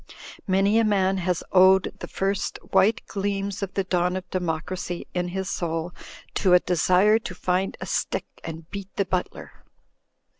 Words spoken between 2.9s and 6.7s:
gleams of the dawn of Democracy in his soul to a